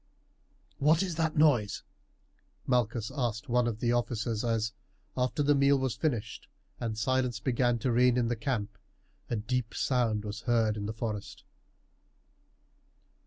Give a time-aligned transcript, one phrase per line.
[0.79, 1.83] "What is that noise?"
[2.65, 4.73] Malchus asked one of the officers as,
[5.15, 6.47] after the meal was finished
[6.79, 8.79] and silence began to reign in the camp,
[9.29, 11.43] a deep sound was heard in the forest.